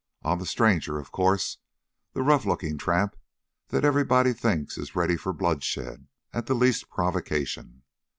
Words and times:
On 0.23 0.39
the 0.39 0.47
stranger, 0.47 0.97
of 0.97 1.11
course 1.11 1.59
the 2.13 2.23
rough 2.23 2.43
looking 2.43 2.79
tramp 2.79 3.15
that 3.67 3.85
everybody 3.85 4.33
thinks 4.33 4.75
is 4.75 4.95
ready 4.95 5.15
for 5.15 5.31
bloodshed 5.31 6.07
at 6.33 6.47
the 6.47 6.55
least 6.55 6.89
provocation. 6.89 7.83